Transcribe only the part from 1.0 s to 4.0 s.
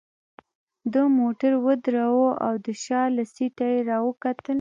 موټر ودراوه او د شا له سیټه يې